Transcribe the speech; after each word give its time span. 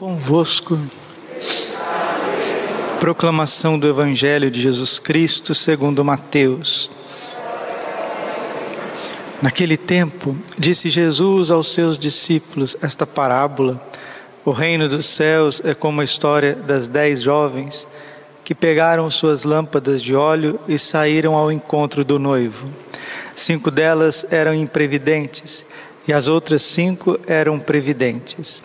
Convosco. 0.00 0.80
Proclamação 2.98 3.78
do 3.78 3.86
Evangelho 3.86 4.50
de 4.50 4.58
Jesus 4.58 4.98
Cristo 4.98 5.54
segundo 5.54 6.02
Mateus. 6.02 6.90
Naquele 9.42 9.76
tempo, 9.76 10.34
disse 10.58 10.88
Jesus 10.88 11.50
aos 11.50 11.70
seus 11.74 11.98
discípulos 11.98 12.74
esta 12.80 13.06
parábola: 13.06 13.78
O 14.42 14.52
reino 14.52 14.88
dos 14.88 15.04
céus 15.04 15.60
é 15.62 15.74
como 15.74 16.00
a 16.00 16.04
história 16.04 16.54
das 16.54 16.88
dez 16.88 17.20
jovens 17.20 17.86
que 18.42 18.54
pegaram 18.54 19.10
suas 19.10 19.44
lâmpadas 19.44 20.02
de 20.02 20.14
óleo 20.14 20.58
e 20.66 20.78
saíram 20.78 21.34
ao 21.34 21.52
encontro 21.52 22.06
do 22.06 22.18
noivo. 22.18 22.70
Cinco 23.36 23.70
delas 23.70 24.24
eram 24.30 24.54
imprevidentes 24.54 25.62
e 26.08 26.12
as 26.14 26.26
outras 26.26 26.62
cinco 26.62 27.20
eram 27.26 27.58
previdentes. 27.58 28.62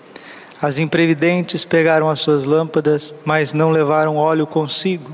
As 0.61 0.79
imprevidentes 0.79 1.65
pegaram 1.65 2.09
as 2.09 2.19
suas 2.19 2.45
lâmpadas, 2.45 3.13
mas 3.25 3.53
não 3.53 3.71
levaram 3.71 4.15
óleo 4.15 4.47
consigo. 4.47 5.11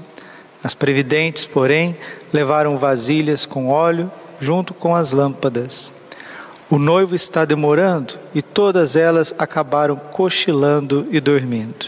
As 0.64 0.74
previdentes, 0.74 1.48
porém, 1.48 1.98
levaram 2.32 2.78
vasilhas 2.78 3.46
com 3.46 3.70
óleo 3.70 4.12
junto 4.40 4.74
com 4.74 4.96
as 4.96 5.14
lâmpadas. 5.14 5.92
O 6.70 6.78
noivo 6.78 7.16
está 7.16 7.44
demorando 7.44 8.16
e 8.34 8.42
todas 8.42 8.96
elas 8.96 9.34
acabaram 9.38 9.96
cochilando 9.96 11.08
e 11.12 11.20
dormindo. 11.20 11.86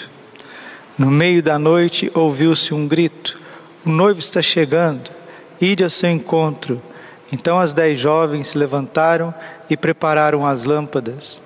No 0.97 1.09
meio 1.09 1.41
da 1.41 1.58
noite 1.58 2.11
ouviu-se 2.13 2.73
um 2.73 2.88
grito: 2.88 3.41
O 3.85 3.89
noivo 3.89 4.20
está 4.20 4.41
chegando, 4.41 5.09
ide 5.61 5.83
ao 5.83 5.89
seu 5.89 6.09
encontro. 6.09 6.81
Então 7.31 7.59
as 7.59 7.72
dez 7.72 7.99
jovens 7.99 8.49
se 8.49 8.58
levantaram 8.58 9.33
e 9.70 9.77
prepararam 9.77 10.45
as 10.45 10.66
lâmpadas. 10.66 11.41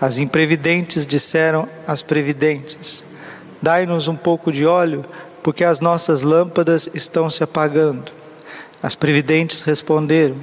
As 0.00 0.18
imprevidentes 0.18 1.06
disseram 1.06 1.68
às 1.86 2.02
previdentes: 2.02 3.04
Dai-nos 3.60 4.08
um 4.08 4.16
pouco 4.16 4.50
de 4.50 4.64
óleo, 4.64 5.04
porque 5.42 5.62
as 5.62 5.78
nossas 5.78 6.22
lâmpadas 6.22 6.88
estão 6.94 7.28
se 7.28 7.44
apagando. 7.44 8.10
As 8.82 8.94
previdentes 8.94 9.60
responderam: 9.62 10.36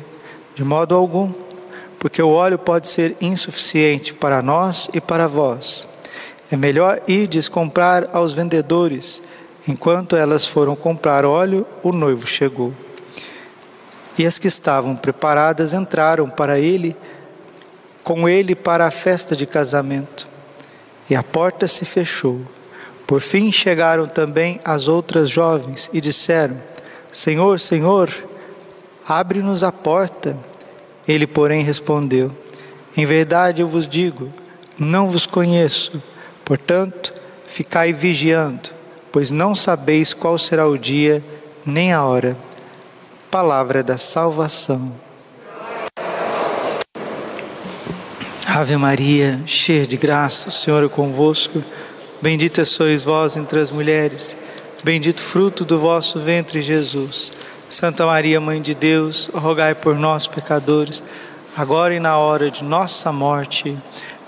De 0.56 0.64
modo 0.64 0.94
algum, 0.94 1.34
porque 1.98 2.22
o 2.22 2.30
óleo 2.30 2.60
pode 2.60 2.88
ser 2.88 3.18
insuficiente 3.20 4.14
para 4.14 4.44
nós 4.44 4.90
e 4.94 5.02
para 5.02 5.28
vós. 5.28 5.88
É 6.52 6.56
melhor 6.56 7.02
irdes 7.08 7.50
comprar 7.50 8.10
aos 8.14 8.34
vendedores. 8.34 9.22
Enquanto 9.68 10.16
elas 10.16 10.46
foram 10.46 10.76
comprar 10.76 11.26
óleo, 11.26 11.66
o 11.84 11.92
noivo 11.92 12.26
chegou. 12.26 12.72
E 14.18 14.26
as 14.26 14.38
que 14.38 14.48
estavam 14.48 14.96
preparadas 14.96 15.74
entraram 15.74 16.30
para 16.30 16.58
ele 16.58 16.96
com 18.08 18.30
ele 18.30 18.56
para 18.56 18.88
a 18.88 18.92
festa 18.92 19.36
de 19.36 19.46
casamento. 19.46 20.30
E 21.10 21.16
a 21.16 21.22
porta 21.22 21.68
se 21.68 21.84
fechou. 21.84 22.40
Por 23.06 23.20
fim 23.20 23.52
chegaram 23.52 24.08
também 24.08 24.62
as 24.64 24.88
outras 24.88 25.30
jovens 25.30 25.90
e 25.92 26.00
disseram: 26.00 26.58
Senhor, 27.12 27.60
Senhor, 27.60 28.10
abre-nos 29.06 29.62
a 29.62 29.74
porta. 29.74 30.38
Ele, 31.06 31.28
porém, 31.28 31.66
respondeu: 31.66 32.32
Em 32.96 33.06
verdade 33.06 33.62
eu 33.62 33.68
vos 33.68 33.86
digo, 33.86 34.32
não 34.80 35.12
vos 35.12 35.26
conheço. 35.26 36.02
Portanto, 36.46 37.14
ficai 37.46 37.92
vigiando, 37.92 38.70
pois 39.12 39.32
não 39.32 39.54
sabeis 39.54 40.14
qual 40.14 40.38
será 40.38 40.66
o 40.66 40.78
dia 40.78 41.22
nem 41.66 41.92
a 41.92 42.06
hora. 42.06 42.38
Palavra 43.30 43.84
da 43.84 43.98
salvação. 43.98 45.07
Ave 48.60 48.76
Maria, 48.76 49.40
cheia 49.46 49.86
de 49.86 49.96
graça, 49.96 50.50
o 50.50 50.52
Senhor 50.52 50.84
é 50.84 50.90
convosco. 50.90 51.64
Bendita 52.20 52.66
sois 52.66 53.04
vós 53.04 53.38
entre 53.38 53.60
as 53.60 53.70
mulheres, 53.70 54.36
bendito 54.84 55.22
fruto 55.22 55.64
do 55.64 55.78
vosso 55.78 56.20
ventre, 56.20 56.64
Jesus. 56.64 57.32
Santa 57.70 58.04
Maria, 58.08 58.42
Mãe 58.42 58.60
de 58.60 58.74
Deus, 58.74 59.30
rogai 59.32 59.76
por 59.76 59.96
nós, 59.96 60.26
pecadores, 60.26 61.04
agora 61.56 61.94
e 61.94 62.00
na 62.00 62.18
hora 62.18 62.50
de 62.50 62.64
nossa 62.64 63.12
morte. 63.12 63.78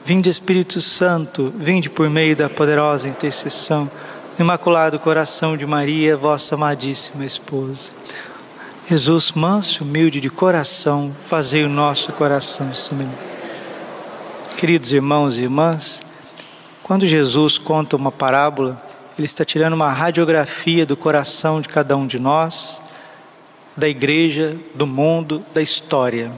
Vinde, 0.06 0.30
Espírito 0.30 0.80
Santo, 0.80 1.52
vinde 1.58 1.90
por 1.90 2.08
meio 2.08 2.36
da 2.36 2.48
poderosa 2.48 3.08
intercessão, 3.08 3.90
Imaculado 4.40 5.00
Coração 5.00 5.58
de 5.58 5.66
Maria, 5.66 6.16
vossa 6.16 6.54
amadíssima 6.54 7.26
esposa. 7.26 7.90
Jesus, 8.88 9.32
manso 9.32 9.82
e 9.82 9.88
humilde 9.88 10.22
de 10.22 10.30
coração, 10.30 11.16
fazei 11.26 11.64
o 11.64 11.70
nosso 11.70 12.12
coração 12.14 12.72
semelhante 12.76 13.29
Queridos 14.60 14.92
irmãos 14.92 15.38
e 15.38 15.44
irmãs, 15.44 16.02
quando 16.84 17.08
Jesus 17.08 17.58
conta 17.58 17.96
uma 17.96 18.12
parábola, 18.12 18.84
ele 19.18 19.26
está 19.26 19.46
tirando 19.46 19.72
uma 19.72 19.90
radiografia 19.90 20.86
do 20.86 20.98
coração 20.98 21.62
de 21.62 21.70
cada 21.70 21.96
um 21.96 22.06
de 22.06 22.20
nós, 22.20 22.82
da 23.78 23.88
igreja, 23.88 24.58
do 24.76 24.86
mundo, 24.86 25.42
da 25.54 25.62
história. 25.62 26.30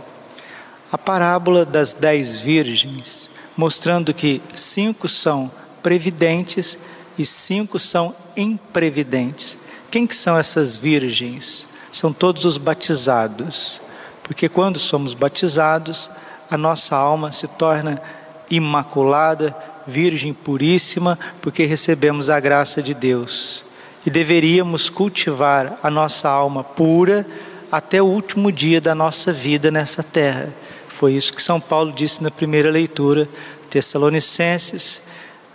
A 0.92 1.00
parábola 1.00 1.66
das 1.66 1.94
dez 1.94 2.40
virgens, 2.40 3.28
mostrando 3.58 4.14
que 4.14 4.40
cinco 4.54 5.10
são 5.10 5.52
previdentes 5.82 6.78
e 7.18 7.26
cinco 7.26 7.80
são 7.80 8.16
imprevidentes. 8.38 9.58
Quem 9.90 10.06
que 10.06 10.16
são 10.16 10.38
essas 10.38 10.78
virgens? 10.78 11.66
São 11.92 12.14
todos 12.14 12.46
os 12.46 12.60
batizados, 12.60 13.82
porque 14.22 14.48
quando 14.48 14.78
somos 14.78 15.16
batizados, 15.16 16.08
a 16.52 16.58
nossa 16.58 16.98
alma 16.98 17.32
se 17.32 17.48
torna 17.48 18.02
imaculada, 18.50 19.56
virgem 19.88 20.34
puríssima, 20.34 21.18
porque 21.42 21.64
recebemos 21.64 22.30
a 22.30 22.42
graça 22.42 22.84
de 22.84 22.94
Deus. 22.94 23.64
E 24.06 24.10
deveríamos 24.10 24.90
cultivar 24.90 25.80
a 25.82 25.90
nossa 25.90 26.28
alma 26.28 26.62
pura 26.62 27.26
até 27.72 28.02
o 28.02 28.06
último 28.06 28.52
dia 28.52 28.82
da 28.82 28.94
nossa 28.94 29.32
vida 29.32 29.72
nessa 29.72 30.04
terra. 30.04 30.54
Foi 30.90 31.14
isso 31.14 31.34
que 31.34 31.42
São 31.42 31.62
Paulo 31.62 31.94
disse 31.94 32.22
na 32.22 32.30
primeira 32.30 32.70
leitura, 32.70 33.30
Tessalonicenses, 33.70 35.02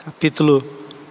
capítulo 0.02 0.64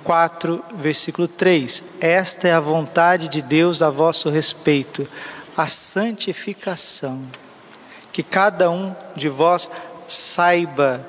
4, 0.03 0.63
versículo 0.79 1.27
3. 1.27 1.83
Esta 2.01 2.47
é 2.47 2.53
a 2.53 2.59
vontade 2.59 3.27
de 3.27 3.43
Deus 3.43 3.83
a 3.83 3.91
vosso 3.91 4.31
respeito, 4.31 5.07
a 5.55 5.67
santificação 5.67 7.44
que 8.15 8.23
cada 8.23 8.71
um 8.71 8.95
de 9.13 9.27
vós 9.27 9.69
saiba 10.07 11.05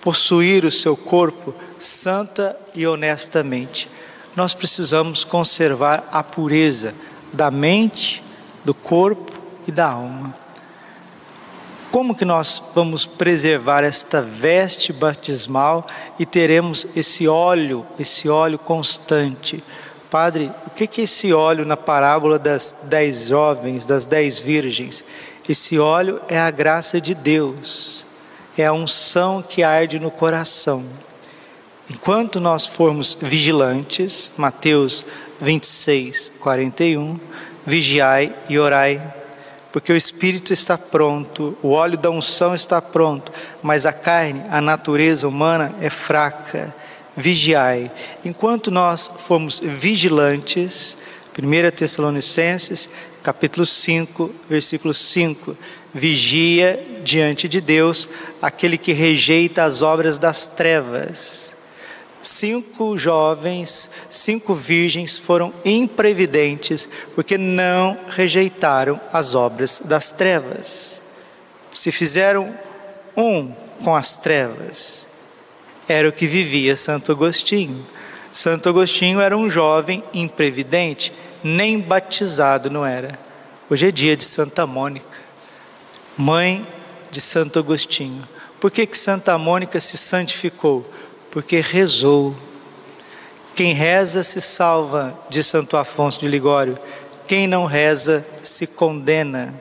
possuir 0.00 0.64
o 0.64 0.70
seu 0.70 0.96
corpo 0.96 1.54
santa 1.78 2.58
e 2.74 2.84
honestamente. 2.84 3.88
Nós 4.34 4.52
precisamos 4.52 5.22
conservar 5.22 6.08
a 6.10 6.24
pureza 6.24 6.92
da 7.32 7.48
mente, 7.48 8.20
do 8.64 8.74
corpo 8.74 9.32
e 9.68 9.70
da 9.70 9.88
alma. 9.88 10.34
Como 11.92 12.16
que 12.16 12.24
nós 12.24 12.60
vamos 12.74 13.06
preservar 13.06 13.84
esta 13.84 14.20
veste 14.20 14.92
batismal 14.92 15.86
e 16.18 16.26
teremos 16.26 16.88
esse 16.96 17.28
óleo, 17.28 17.86
esse 18.00 18.28
óleo 18.28 18.58
constante? 18.58 19.62
Padre, 20.10 20.50
o 20.66 20.70
que 20.70 21.02
é 21.02 21.04
esse 21.04 21.32
óleo 21.32 21.64
na 21.64 21.76
parábola 21.76 22.36
das 22.36 22.86
dez 22.88 23.28
jovens, 23.28 23.84
das 23.84 24.04
dez 24.04 24.40
virgens? 24.40 25.04
Esse 25.48 25.78
óleo 25.78 26.20
é 26.28 26.38
a 26.38 26.50
graça 26.50 27.00
de 27.00 27.14
Deus, 27.14 28.04
é 28.56 28.66
a 28.66 28.72
unção 28.72 29.42
que 29.42 29.62
arde 29.62 29.98
no 29.98 30.10
coração. 30.10 30.84
Enquanto 31.88 32.38
nós 32.38 32.66
formos 32.66 33.16
vigilantes, 33.20 34.30
Mateus 34.36 35.04
26, 35.40 36.32
41, 36.38 37.18
vigiai 37.66 38.34
e 38.48 38.58
orai, 38.58 39.02
porque 39.72 39.92
o 39.92 39.96
espírito 39.96 40.52
está 40.52 40.76
pronto, 40.76 41.56
o 41.62 41.70
óleo 41.70 41.96
da 41.96 42.10
unção 42.10 42.54
está 42.54 42.80
pronto, 42.82 43.32
mas 43.62 43.86
a 43.86 43.92
carne, 43.92 44.42
a 44.50 44.60
natureza 44.60 45.26
humana 45.26 45.74
é 45.80 45.90
fraca. 45.90 46.74
Vigiai. 47.16 47.90
Enquanto 48.24 48.70
nós 48.70 49.10
formos 49.18 49.58
vigilantes, 49.58 50.96
1 51.36 51.70
Tessalonicenses 51.76 52.88
capítulo 53.22 53.66
5, 53.66 54.34
versículo 54.48 54.94
5. 54.94 55.56
Vigia 55.92 56.82
diante 57.02 57.48
de 57.48 57.60
Deus 57.60 58.08
aquele 58.40 58.78
que 58.78 58.92
rejeita 58.92 59.64
as 59.64 59.82
obras 59.82 60.18
das 60.18 60.46
trevas. 60.46 61.52
Cinco 62.22 62.98
jovens, 62.98 63.90
cinco 64.10 64.54
virgens 64.54 65.16
foram 65.16 65.52
imprevidentes 65.64 66.86
porque 67.14 67.38
não 67.38 67.98
rejeitaram 68.10 69.00
as 69.12 69.34
obras 69.34 69.80
das 69.84 70.12
trevas. 70.12 71.00
Se 71.72 71.90
fizeram 71.90 72.54
um 73.16 73.52
com 73.82 73.96
as 73.96 74.16
trevas, 74.16 75.06
era 75.88 76.08
o 76.08 76.12
que 76.12 76.26
vivia 76.26 76.76
Santo 76.76 77.10
Agostinho. 77.10 77.86
Santo 78.30 78.68
Agostinho 78.68 79.20
era 79.20 79.36
um 79.36 79.48
jovem 79.48 80.04
imprevidente 80.12 81.12
nem 81.42 81.80
batizado 81.80 82.70
não 82.70 82.84
era. 82.84 83.18
Hoje 83.68 83.88
é 83.88 83.90
dia 83.90 84.16
de 84.16 84.24
Santa 84.24 84.66
Mônica, 84.66 85.18
mãe 86.16 86.66
de 87.10 87.20
Santo 87.20 87.58
Agostinho. 87.58 88.26
Por 88.60 88.70
que, 88.70 88.86
que 88.86 88.98
Santa 88.98 89.36
Mônica 89.38 89.80
se 89.80 89.96
santificou? 89.96 90.88
Porque 91.30 91.60
rezou, 91.60 92.34
Quem 93.54 93.72
reza 93.72 94.22
se 94.22 94.40
salva, 94.40 95.18
diz 95.28 95.46
Santo 95.46 95.76
Afonso 95.76 96.20
de 96.20 96.28
Ligório. 96.28 96.78
Quem 97.26 97.46
não 97.46 97.66
reza 97.66 98.26
se 98.42 98.66
condena. 98.66 99.54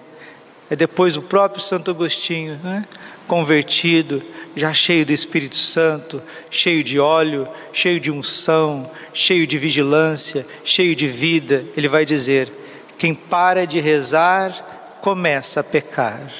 É 0.69 0.75
depois 0.75 1.17
o 1.17 1.21
próprio 1.21 1.61
Santo 1.61 1.91
Agostinho, 1.91 2.59
né? 2.63 2.85
convertido, 3.27 4.23
já 4.55 4.73
cheio 4.73 5.05
do 5.05 5.13
Espírito 5.13 5.55
Santo, 5.55 6.21
cheio 6.49 6.83
de 6.83 6.99
óleo, 6.99 7.47
cheio 7.71 7.99
de 7.99 8.11
unção, 8.11 8.89
cheio 9.13 9.45
de 9.45 9.57
vigilância, 9.57 10.45
cheio 10.63 10.95
de 10.95 11.07
vida, 11.07 11.63
ele 11.75 11.87
vai 11.87 12.05
dizer: 12.05 12.51
quem 12.97 13.13
para 13.13 13.65
de 13.65 13.79
rezar, 13.79 14.97
começa 15.01 15.61
a 15.61 15.63
pecar. 15.63 16.31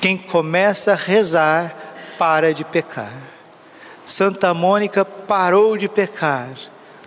Quem 0.00 0.16
começa 0.16 0.92
a 0.92 0.96
rezar, 0.96 1.74
para 2.18 2.52
de 2.52 2.64
pecar. 2.64 3.14
Santa 4.04 4.52
Mônica 4.52 5.04
parou 5.04 5.76
de 5.76 5.88
pecar. 5.88 6.50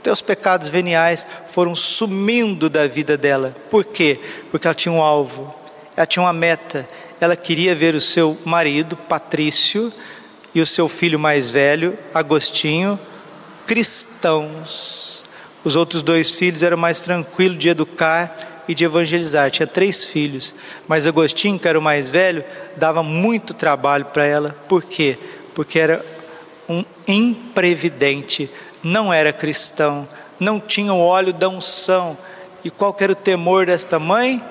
Os 0.09 0.21
pecados 0.21 0.69
veniais 0.69 1.27
foram 1.49 1.75
sumindo 1.75 2.69
da 2.69 2.87
vida 2.87 3.17
dela. 3.17 3.53
Por 3.69 3.83
quê? 3.83 4.19
Porque 4.49 4.65
ela 4.65 4.73
tinha 4.73 4.91
um 4.91 5.01
alvo, 5.01 5.53
ela 5.97 6.05
tinha 6.05 6.23
uma 6.23 6.31
meta, 6.31 6.87
ela 7.19 7.35
queria 7.35 7.73
ver 7.73 7.95
o 7.95 8.01
seu 8.01 8.37
marido, 8.45 8.95
Patrício, 8.95 9.91
e 10.53 10.61
o 10.61 10.65
seu 10.65 10.87
filho 10.87 11.19
mais 11.19 11.51
velho, 11.51 11.97
Agostinho, 12.13 12.99
cristãos. 13.65 15.23
Os 15.63 15.75
outros 15.75 16.01
dois 16.01 16.31
filhos 16.31 16.63
eram 16.63 16.77
mais 16.77 17.01
tranquilos 17.01 17.59
de 17.59 17.69
educar 17.69 18.63
e 18.67 18.73
de 18.73 18.83
evangelizar. 18.83 19.51
Tinha 19.51 19.67
três 19.67 20.05
filhos, 20.05 20.53
mas 20.87 21.05
Agostinho, 21.05 21.59
que 21.59 21.67
era 21.67 21.77
o 21.77 21.81
mais 21.81 22.09
velho, 22.09 22.43
dava 22.75 23.03
muito 23.03 23.53
trabalho 23.53 24.05
para 24.05 24.25
ela. 24.25 24.55
Por 24.67 24.83
quê? 24.83 25.17
Porque 25.53 25.79
era 25.79 26.03
um 26.67 26.83
imprevidente, 27.07 28.49
não 28.83 29.13
era 29.13 29.31
cristão, 29.33 30.07
não 30.39 30.59
tinha 30.59 30.93
o 30.93 30.99
óleo 30.99 31.33
da 31.33 31.49
unção. 31.49 32.17
E 32.63 32.69
qual 32.69 32.95
era 32.99 33.11
o 33.11 33.15
temor 33.15 33.65
desta 33.65 33.99
mãe? 33.99 34.43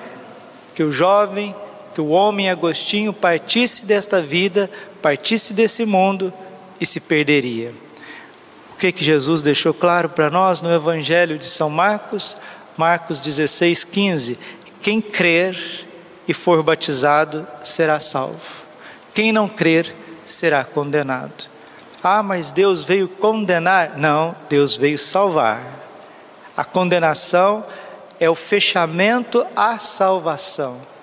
Que 0.73 0.83
o 0.83 0.91
jovem 0.91 1.55
que 1.97 2.01
o 2.01 2.09
homem 2.09 2.47
Agostinho 2.47 3.11
partisse 3.11 3.83
desta 3.83 4.21
vida, 4.21 4.69
partisse 5.01 5.51
desse 5.51 5.83
mundo 5.83 6.31
e 6.79 6.85
se 6.85 6.99
perderia. 6.99 7.73
O 8.71 8.77
que 8.77 8.91
que 8.91 9.03
Jesus 9.03 9.41
deixou 9.41 9.73
claro 9.73 10.07
para 10.07 10.29
nós 10.29 10.61
no 10.61 10.71
Evangelho 10.71 11.39
de 11.39 11.45
São 11.45 11.71
Marcos? 11.71 12.37
Marcos 12.77 13.19
16, 13.19 13.83
15. 13.83 14.37
Quem 14.79 15.01
crer 15.01 15.57
e 16.27 16.35
for 16.35 16.61
batizado 16.61 17.47
será 17.63 17.99
salvo. 17.99 18.67
Quem 19.11 19.31
não 19.31 19.49
crer 19.49 19.95
será 20.23 20.63
condenado. 20.63 21.49
Ah, 22.03 22.21
mas 22.21 22.51
Deus 22.51 22.83
veio 22.83 23.07
condenar? 23.07 23.97
Não, 23.97 24.35
Deus 24.47 24.77
veio 24.77 24.99
salvar. 24.99 25.63
A 26.55 26.63
condenação 26.63 27.65
é 28.19 28.29
o 28.29 28.35
fechamento 28.35 29.43
à 29.55 29.79
salvação. 29.79 30.95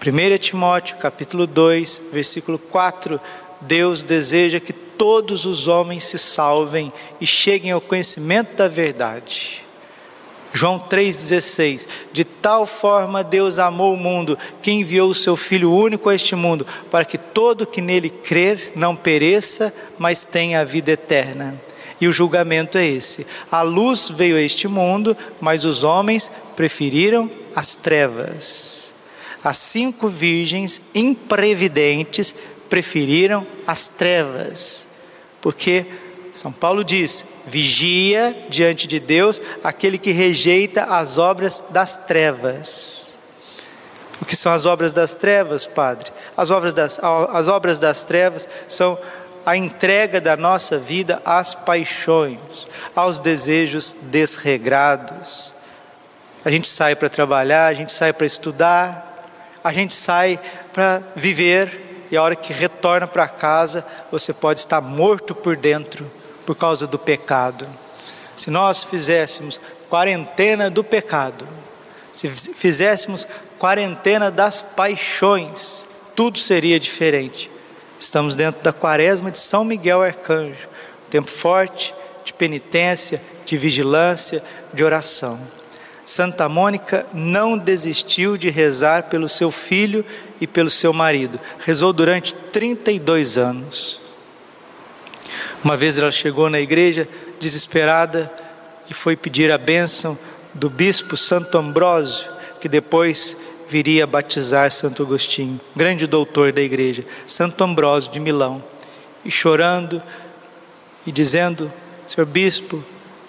1 0.00 0.38
Timóteo 0.38 0.96
capítulo 0.98 1.44
2, 1.44 2.02
versículo 2.12 2.56
4, 2.56 3.20
Deus 3.60 4.00
deseja 4.00 4.60
que 4.60 4.72
todos 4.72 5.44
os 5.44 5.66
homens 5.66 6.04
se 6.04 6.18
salvem 6.18 6.92
e 7.20 7.26
cheguem 7.26 7.72
ao 7.72 7.80
conhecimento 7.80 8.54
da 8.54 8.68
verdade. 8.68 9.60
João 10.54 10.78
3,16: 10.78 11.86
De 12.12 12.24
tal 12.24 12.64
forma 12.64 13.24
Deus 13.24 13.58
amou 13.58 13.92
o 13.92 13.96
mundo, 13.96 14.38
que 14.62 14.70
enviou 14.70 15.10
o 15.10 15.14
seu 15.14 15.36
Filho 15.36 15.72
único 15.72 16.08
a 16.08 16.14
este 16.14 16.36
mundo, 16.36 16.64
para 16.92 17.04
que 17.04 17.18
todo 17.18 17.66
que 17.66 17.80
nele 17.80 18.08
crer 18.08 18.72
não 18.76 18.94
pereça, 18.94 19.74
mas 19.98 20.24
tenha 20.24 20.60
a 20.60 20.64
vida 20.64 20.92
eterna. 20.92 21.60
E 22.00 22.06
o 22.06 22.12
julgamento 22.12 22.78
é 22.78 22.86
esse: 22.86 23.26
a 23.50 23.62
luz 23.62 24.08
veio 24.08 24.36
a 24.36 24.40
este 24.40 24.68
mundo, 24.68 25.16
mas 25.40 25.64
os 25.64 25.82
homens 25.82 26.30
preferiram 26.56 27.28
as 27.54 27.74
trevas. 27.74 28.87
As 29.42 29.56
cinco 29.56 30.08
virgens 30.08 30.80
imprevidentes 30.94 32.34
preferiram 32.68 33.46
as 33.66 33.88
trevas, 33.88 34.86
porque 35.40 35.86
São 36.32 36.52
Paulo 36.52 36.84
diz: 36.84 37.24
vigia 37.46 38.46
diante 38.48 38.86
de 38.86 39.00
Deus 39.00 39.40
aquele 39.62 39.98
que 39.98 40.10
rejeita 40.10 40.84
as 40.84 41.18
obras 41.18 41.62
das 41.70 41.96
trevas. 41.98 43.16
O 44.20 44.24
que 44.24 44.34
são 44.34 44.52
as 44.52 44.66
obras 44.66 44.92
das 44.92 45.14
trevas, 45.14 45.66
Padre? 45.66 46.10
As 46.36 46.50
obras 46.50 46.74
das, 46.74 46.98
as 46.98 47.48
obras 47.48 47.78
das 47.78 48.02
trevas 48.02 48.48
são 48.68 48.98
a 49.46 49.56
entrega 49.56 50.20
da 50.20 50.36
nossa 50.36 50.76
vida 50.76 51.22
às 51.24 51.54
paixões, 51.54 52.68
aos 52.94 53.18
desejos 53.18 53.96
desregrados. 54.02 55.54
A 56.44 56.50
gente 56.50 56.68
sai 56.68 56.94
para 56.94 57.08
trabalhar, 57.08 57.66
a 57.66 57.74
gente 57.74 57.92
sai 57.92 58.12
para 58.12 58.26
estudar, 58.26 59.07
a 59.68 59.72
gente 59.72 59.94
sai 59.94 60.40
para 60.72 61.02
viver 61.14 62.06
e 62.10 62.16
a 62.16 62.22
hora 62.22 62.34
que 62.34 62.54
retorna 62.54 63.06
para 63.06 63.28
casa, 63.28 63.84
você 64.10 64.32
pode 64.32 64.60
estar 64.60 64.80
morto 64.80 65.34
por 65.34 65.58
dentro 65.58 66.10
por 66.46 66.56
causa 66.56 66.86
do 66.86 66.98
pecado. 66.98 67.68
Se 68.34 68.50
nós 68.50 68.82
fizéssemos 68.82 69.60
quarentena 69.90 70.70
do 70.70 70.82
pecado, 70.82 71.46
se 72.14 72.30
fizéssemos 72.30 73.26
quarentena 73.58 74.30
das 74.30 74.62
paixões, 74.62 75.86
tudo 76.16 76.38
seria 76.38 76.80
diferente. 76.80 77.50
Estamos 78.00 78.34
dentro 78.34 78.62
da 78.62 78.72
quaresma 78.72 79.30
de 79.30 79.38
São 79.38 79.66
Miguel 79.66 80.00
Arcanjo, 80.00 80.66
tempo 81.10 81.30
forte 81.30 81.94
de 82.24 82.32
penitência, 82.32 83.20
de 83.44 83.58
vigilância, 83.58 84.42
de 84.72 84.82
oração. 84.82 85.38
Santa 86.10 86.48
Mônica 86.48 87.06
não 87.12 87.58
desistiu 87.58 88.38
de 88.38 88.48
rezar 88.48 89.04
pelo 89.10 89.28
seu 89.28 89.50
filho 89.50 90.02
e 90.40 90.46
pelo 90.46 90.70
seu 90.70 90.90
marido. 90.90 91.38
Rezou 91.58 91.92
durante 91.92 92.34
32 92.34 93.36
anos. 93.36 94.00
Uma 95.62 95.76
vez 95.76 95.98
ela 95.98 96.10
chegou 96.10 96.48
na 96.48 96.58
igreja 96.58 97.06
desesperada 97.38 98.32
e 98.88 98.94
foi 98.94 99.16
pedir 99.16 99.52
a 99.52 99.58
bênção 99.58 100.18
do 100.54 100.70
bispo 100.70 101.14
Santo 101.14 101.58
Ambrósio, 101.58 102.26
que 102.58 102.70
depois 102.70 103.36
viria 103.68 104.06
batizar 104.06 104.70
Santo 104.72 105.02
Agostinho, 105.02 105.60
grande 105.76 106.06
doutor 106.06 106.52
da 106.52 106.62
igreja, 106.62 107.04
Santo 107.26 107.62
Ambrósio 107.62 108.10
de 108.10 108.18
Milão. 108.18 108.64
E 109.26 109.30
chorando 109.30 110.02
e 111.06 111.12
dizendo: 111.12 111.70
Senhor 112.06 112.24
bispo, 112.24 112.82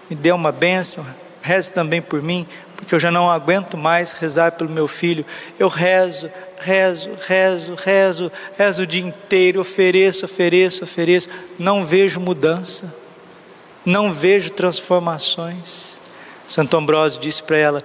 me 0.10 0.16
dê 0.16 0.32
uma 0.32 0.54
bênção, 0.54 1.06
reze 1.42 1.74
também 1.74 2.02
por 2.02 2.22
mim, 2.22 2.48
porque 2.90 2.96
eu 2.96 3.00
já 3.00 3.12
não 3.12 3.30
aguento 3.30 3.78
mais 3.78 4.14
rezar 4.14 4.54
pelo 4.54 4.72
meu 4.72 4.88
filho. 4.88 5.24
Eu 5.60 5.68
rezo, 5.68 6.28
rezo, 6.60 7.12
rezo, 7.28 7.76
rezo, 7.76 8.32
rezo 8.58 8.82
o 8.82 8.88
dia 8.88 9.04
inteiro, 9.04 9.62
ofereço, 9.62 10.26
ofereço, 10.26 10.84
ofereço. 10.86 11.30
Não 11.60 11.86
vejo 11.86 12.20
mudança, 12.20 12.96
não 13.86 14.12
vejo 14.12 14.50
transformações. 14.50 15.98
Santo 16.48 16.76
Ambrósio 16.78 17.22
disse 17.22 17.44
para 17.44 17.58
ela: 17.58 17.84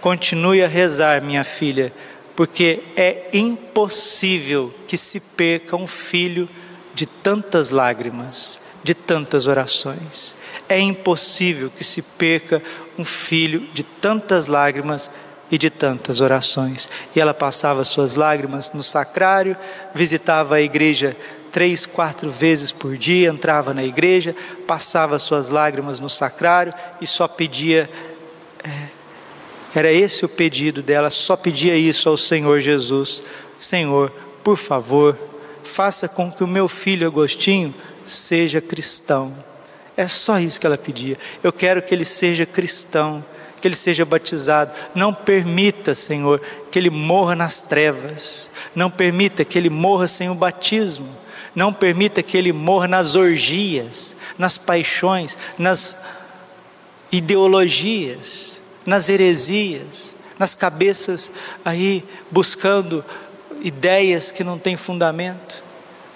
continue 0.00 0.60
a 0.60 0.66
rezar, 0.66 1.22
minha 1.22 1.44
filha, 1.44 1.92
porque 2.34 2.82
é 2.96 3.28
impossível 3.32 4.74
que 4.88 4.96
se 4.96 5.20
perca 5.20 5.76
um 5.76 5.86
filho 5.86 6.48
de 6.92 7.06
tantas 7.06 7.70
lágrimas, 7.70 8.60
de 8.82 8.92
tantas 8.92 9.46
orações. 9.46 10.34
É 10.68 10.80
impossível 10.80 11.70
que 11.70 11.84
se 11.84 12.02
perca 12.02 12.60
um 12.98 13.04
filho 13.04 13.60
de 13.72 13.82
tantas 13.82 14.46
lágrimas 14.46 15.10
e 15.50 15.58
de 15.58 15.70
tantas 15.70 16.20
orações. 16.20 16.88
E 17.14 17.20
ela 17.20 17.34
passava 17.34 17.84
suas 17.84 18.16
lágrimas 18.16 18.72
no 18.72 18.82
sacrário, 18.82 19.56
visitava 19.94 20.56
a 20.56 20.60
igreja 20.60 21.16
três, 21.56 21.86
quatro 21.86 22.30
vezes 22.30 22.70
por 22.70 22.96
dia, 22.98 23.30
entrava 23.30 23.72
na 23.72 23.82
igreja, 23.82 24.36
passava 24.66 25.18
suas 25.18 25.48
lágrimas 25.48 26.00
no 26.00 26.10
sacrário 26.10 26.74
e 27.00 27.06
só 27.06 27.26
pedia. 27.26 27.88
É, 28.62 28.96
era 29.78 29.92
esse 29.92 30.24
o 30.24 30.28
pedido 30.28 30.82
dela, 30.82 31.10
só 31.10 31.36
pedia 31.36 31.76
isso 31.76 32.08
ao 32.08 32.16
Senhor 32.16 32.60
Jesus: 32.60 33.22
Senhor, 33.58 34.10
por 34.44 34.56
favor, 34.56 35.18
faça 35.64 36.08
com 36.08 36.30
que 36.30 36.44
o 36.44 36.46
meu 36.46 36.68
filho 36.68 37.06
Agostinho 37.06 37.74
seja 38.04 38.60
cristão. 38.60 39.34
É 39.96 40.06
só 40.08 40.38
isso 40.38 40.60
que 40.60 40.66
ela 40.66 40.76
pedia. 40.76 41.16
Eu 41.42 41.52
quero 41.52 41.80
que 41.80 41.94
ele 41.94 42.04
seja 42.04 42.44
cristão, 42.44 43.24
que 43.60 43.66
ele 43.66 43.76
seja 43.76 44.04
batizado. 44.04 44.72
Não 44.94 45.12
permita, 45.12 45.94
Senhor, 45.94 46.40
que 46.70 46.78
ele 46.78 46.90
morra 46.90 47.34
nas 47.34 47.62
trevas. 47.62 48.50
Não 48.74 48.90
permita 48.90 49.44
que 49.44 49.56
ele 49.56 49.70
morra 49.70 50.06
sem 50.06 50.28
o 50.28 50.34
batismo. 50.34 51.08
Não 51.54 51.72
permita 51.72 52.22
que 52.22 52.36
ele 52.36 52.52
morra 52.52 52.86
nas 52.86 53.14
orgias, 53.14 54.14
nas 54.36 54.58
paixões, 54.58 55.38
nas 55.56 55.96
ideologias, 57.10 58.60
nas 58.84 59.08
heresias, 59.08 60.14
nas 60.38 60.54
cabeças 60.54 61.30
aí 61.64 62.04
buscando 62.30 63.02
ideias 63.62 64.30
que 64.30 64.44
não 64.44 64.58
têm 64.58 64.76
fundamento. 64.76 65.64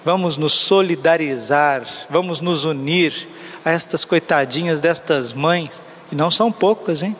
Vamos 0.05 0.37
nos 0.37 0.53
solidarizar, 0.53 1.87
vamos 2.11 2.43
nos 2.43 2.65
unir 2.65 3.29
a 3.65 3.71
estas 3.71 4.05
coitadinhas 4.05 4.81
destas 4.81 5.33
mães, 5.33 5.83
e 6.11 6.15
não 6.15 6.31
são 6.31 6.51
poucas, 6.51 7.03
hein? 7.03 7.17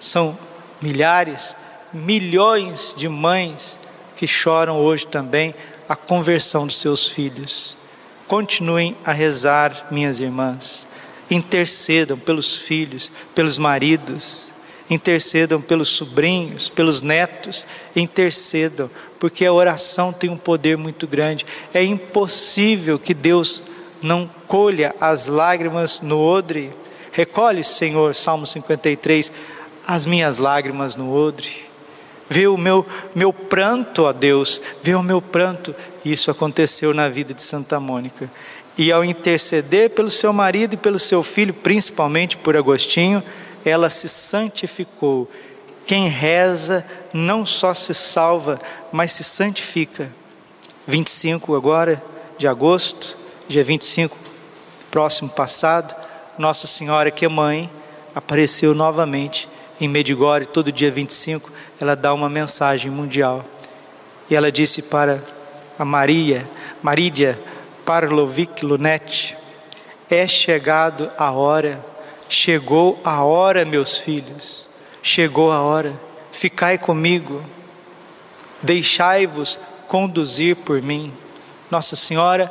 São 0.00 0.36
milhares, 0.80 1.56
milhões 1.92 2.94
de 2.96 3.08
mães 3.08 3.78
que 4.16 4.26
choram 4.26 4.78
hoje 4.78 5.06
também 5.06 5.54
a 5.88 5.94
conversão 5.96 6.66
dos 6.66 6.78
seus 6.78 7.08
filhos. 7.08 7.76
Continuem 8.26 8.96
a 9.04 9.12
rezar, 9.12 9.88
minhas 9.90 10.20
irmãs. 10.20 10.86
Intercedam 11.30 12.18
pelos 12.18 12.56
filhos, 12.56 13.10
pelos 13.34 13.58
maridos, 13.58 14.52
intercedam 14.88 15.60
pelos 15.60 15.88
sobrinhos, 15.88 16.68
pelos 16.68 17.02
netos, 17.02 17.66
intercedam, 17.96 18.90
porque 19.18 19.44
a 19.44 19.52
oração 19.52 20.12
tem 20.12 20.30
um 20.30 20.36
poder 20.36 20.76
muito 20.76 21.06
grande. 21.06 21.46
É 21.72 21.82
impossível 21.82 22.98
que 22.98 23.14
Deus 23.14 23.62
não 24.04 24.28
colha 24.46 24.94
as 25.00 25.28
lágrimas 25.28 26.02
no 26.02 26.20
odre. 26.20 26.70
Recolhe, 27.10 27.64
Senhor, 27.64 28.14
Salmo 28.14 28.46
53, 28.46 29.32
as 29.86 30.04
minhas 30.04 30.36
lágrimas 30.36 30.94
no 30.94 31.10
odre. 31.10 31.50
Vê 32.28 32.46
o 32.46 32.58
meu, 32.58 32.84
meu 33.14 33.32
pranto, 33.32 34.02
ó 34.02 34.12
Deus, 34.12 34.60
vê 34.82 34.94
o 34.94 35.02
meu 35.02 35.22
pranto. 35.22 35.74
Isso 36.04 36.30
aconteceu 36.30 36.92
na 36.92 37.08
vida 37.08 37.32
de 37.32 37.42
Santa 37.42 37.80
Mônica. 37.80 38.30
E 38.76 38.92
ao 38.92 39.02
interceder 39.02 39.88
pelo 39.88 40.10
seu 40.10 40.34
marido 40.34 40.74
e 40.74 40.76
pelo 40.76 40.98
seu 40.98 41.22
filho, 41.22 41.54
principalmente 41.54 42.36
por 42.36 42.58
Agostinho, 42.58 43.22
ela 43.64 43.88
se 43.88 44.06
santificou. 44.06 45.30
Quem 45.86 46.08
reza 46.08 46.84
não 47.10 47.46
só 47.46 47.72
se 47.72 47.94
salva, 47.94 48.60
mas 48.92 49.12
se 49.12 49.24
santifica. 49.24 50.12
25 50.86 51.56
agora 51.56 52.02
de 52.36 52.46
agosto, 52.46 53.23
dia 53.48 53.64
25, 53.64 54.16
próximo 54.90 55.30
passado, 55.30 55.94
Nossa 56.38 56.66
Senhora, 56.66 57.10
que 57.10 57.24
é 57.24 57.28
mãe, 57.28 57.70
apareceu 58.14 58.74
novamente 58.74 59.48
em 59.80 59.88
Medigore, 59.88 60.46
todo 60.46 60.72
dia 60.72 60.90
25, 60.90 61.50
ela 61.80 61.94
dá 61.94 62.12
uma 62.14 62.28
mensagem 62.28 62.90
mundial. 62.90 63.44
E 64.30 64.34
ela 64.34 64.50
disse 64.50 64.82
para 64.82 65.22
a 65.78 65.84
Maria, 65.84 66.48
Marídia 66.82 67.38
Parlovic 67.84 68.64
Lunetti, 68.64 69.36
é 70.08 70.26
chegado 70.26 71.10
a 71.18 71.30
hora 71.30 71.84
Chegou 72.28 72.98
a 73.04 73.22
hora, 73.22 73.64
meus 73.64 73.98
filhos, 73.98 74.68
chegou 75.02 75.52
a 75.52 75.60
hora, 75.60 75.92
ficai 76.32 76.78
comigo, 76.78 77.44
deixai-vos 78.62 79.58
conduzir 79.86 80.56
por 80.56 80.80
mim. 80.80 81.12
Nossa 81.70 81.94
Senhora, 81.94 82.50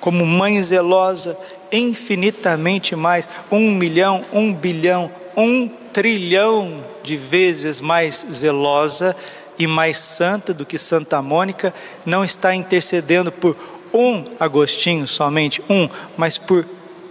como 0.00 0.24
mãe 0.26 0.62
zelosa, 0.62 1.36
infinitamente 1.70 2.96
mais, 2.96 3.28
um 3.50 3.70
milhão, 3.70 4.24
um 4.32 4.52
bilhão, 4.52 5.10
um 5.36 5.68
trilhão 5.92 6.84
de 7.02 7.16
vezes 7.16 7.80
mais 7.80 8.26
zelosa 8.32 9.16
e 9.58 9.66
mais 9.66 9.98
santa 9.98 10.54
do 10.54 10.64
que 10.64 10.78
Santa 10.78 11.20
Mônica, 11.20 11.74
não 12.06 12.24
está 12.24 12.54
intercedendo 12.54 13.32
por 13.32 13.56
um 13.92 14.22
Agostinho 14.38 15.08
somente, 15.08 15.62
um, 15.68 15.88
mas 16.16 16.38
por 16.38 16.64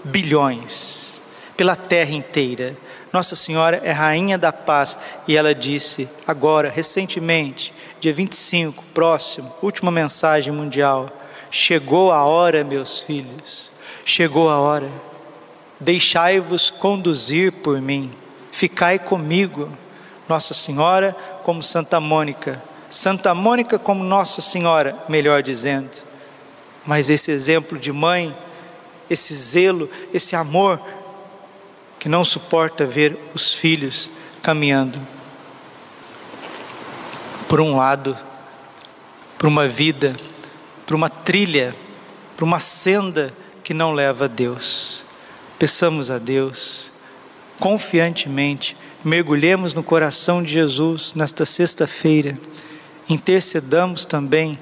bilhões 0.04 1.22
pela 1.58 1.76
terra 1.76 2.12
inteira. 2.12 2.78
Nossa 3.12 3.36
Senhora 3.36 3.82
é 3.84 3.92
rainha 3.92 4.38
da 4.38 4.54
paz 4.54 4.96
e 5.28 5.36
ela 5.36 5.56
disse 5.56 6.08
agora, 6.28 6.70
recentemente, 6.70 7.74
dia 8.00 8.14
25, 8.14 8.84
próximo, 8.94 9.52
última 9.62 9.90
mensagem 9.90 10.54
mundial: 10.54 11.10
Chegou 11.50 12.12
a 12.12 12.26
hora, 12.26 12.64
meus 12.64 13.02
filhos, 13.02 13.72
chegou 14.06 14.50
a 14.50 14.60
hora. 14.60 14.90
Deixai-vos 15.80 16.70
conduzir 16.70 17.52
por 17.52 17.82
mim, 17.82 18.12
ficai 18.52 19.00
comigo. 19.00 19.70
Nossa 20.28 20.54
Senhora 20.54 21.16
como 21.44 21.64
Santa 21.64 22.02
Mônica, 22.02 22.62
Santa 22.90 23.34
Mônica 23.34 23.80
como 23.80 24.04
Nossa 24.04 24.42
Senhora, 24.42 24.98
melhor 25.08 25.42
dizendo. 25.42 25.90
Mas 26.86 27.10
esse 27.10 27.32
exemplo 27.32 27.80
de 27.80 27.92
mãe, 27.92 28.36
esse 29.10 29.34
zelo, 29.34 29.90
esse 30.14 30.36
amor 30.36 30.82
que 31.98 32.10
não 32.10 32.24
suporta 32.24 32.86
ver 32.86 33.18
os 33.34 33.54
filhos 33.54 34.10
caminhando 34.42 35.00
por 37.48 37.62
um 37.62 37.78
lado, 37.78 38.18
por 39.38 39.48
uma 39.48 39.68
vida, 39.68 40.16
por 40.88 40.96
uma 40.96 41.10
trilha, 41.10 41.76
por 42.36 42.44
uma 42.44 42.60
senda 42.60 43.32
que 43.64 43.74
não 43.74 43.94
leva 43.94 44.26
a 44.26 44.28
Deus. 44.28 45.04
Peçamos 45.60 46.10
a 46.10 46.18
Deus, 46.18 46.92
confiantemente, 47.60 48.76
mergulhemos 49.04 49.74
no 49.76 49.84
coração 49.84 50.42
de 50.42 50.50
Jesus 50.50 51.14
nesta 51.14 51.46
sexta-feira, 51.46 52.36
intercedamos 53.08 54.06
também 54.06 54.58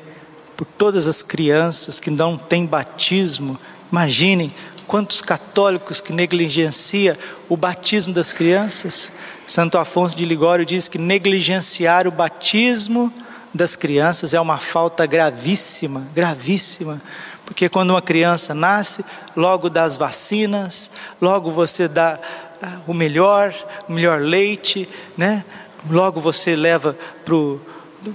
por 0.57 0.65
todas 0.65 1.07
as 1.07 1.23
crianças 1.23 1.99
que 1.99 2.09
não 2.09 2.37
têm 2.37 2.65
batismo. 2.65 3.57
Imaginem 3.89 4.51
Quantos 4.87 5.21
católicos 5.21 5.99
que 5.99 6.13
negligencia 6.13 7.17
o 7.49 7.57
batismo 7.57 8.13
das 8.13 8.31
crianças? 8.31 9.11
Santo 9.47 9.77
Afonso 9.77 10.15
de 10.15 10.25
Ligório 10.25 10.65
diz 10.65 10.87
que 10.87 10.99
negligenciar 10.99 12.07
o 12.07 12.11
batismo 12.11 13.11
das 13.55 13.73
crianças 13.73 14.33
é 14.33 14.39
uma 14.39 14.57
falta 14.57 15.05
gravíssima, 15.05 16.05
gravíssima. 16.13 17.01
Porque 17.45 17.69
quando 17.69 17.91
uma 17.91 18.01
criança 18.01 18.53
nasce, 18.53 19.05
logo 19.35 19.69
dá 19.69 19.83
as 19.83 19.95
vacinas, 19.95 20.91
logo 21.21 21.49
você 21.51 21.87
dá 21.87 22.19
ah, 22.61 22.79
o 22.85 22.93
melhor, 22.93 23.55
o 23.87 23.93
melhor 23.93 24.19
leite, 24.19 24.89
né? 25.15 25.45
Logo 25.89 26.19
você 26.19 26.55
leva 26.55 26.97
para 27.23 27.35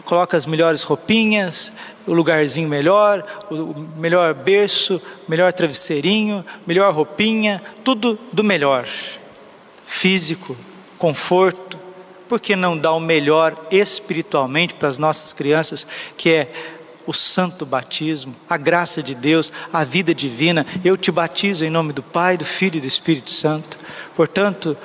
coloca 0.04 0.36
as 0.36 0.46
melhores 0.46 0.82
roupinhas, 0.82 1.72
o 2.06 2.12
lugarzinho 2.12 2.68
melhor, 2.68 3.24
o 3.50 3.74
melhor 3.96 4.34
berço, 4.34 5.00
melhor 5.26 5.52
travesseirinho, 5.52 6.44
melhor 6.66 6.92
roupinha, 6.92 7.62
tudo 7.82 8.18
do 8.32 8.44
melhor. 8.44 8.86
Físico, 9.86 10.56
conforto, 10.98 11.79
por 12.30 12.38
que 12.38 12.54
não 12.54 12.78
dar 12.78 12.92
o 12.92 13.00
melhor 13.00 13.56
espiritualmente 13.72 14.74
para 14.74 14.86
as 14.86 14.98
nossas 14.98 15.32
crianças, 15.32 15.84
que 16.16 16.30
é 16.30 16.52
o 17.04 17.12
santo 17.12 17.66
batismo, 17.66 18.36
a 18.48 18.56
graça 18.56 19.02
de 19.02 19.16
Deus, 19.16 19.50
a 19.72 19.82
vida 19.82 20.14
divina. 20.14 20.64
Eu 20.84 20.96
te 20.96 21.10
batizo 21.10 21.64
em 21.64 21.70
nome 21.70 21.92
do 21.92 22.04
Pai, 22.04 22.36
do 22.36 22.44
Filho 22.44 22.76
e 22.76 22.80
do 22.80 22.86
Espírito 22.86 23.32
Santo. 23.32 23.76
Portanto, 24.14 24.76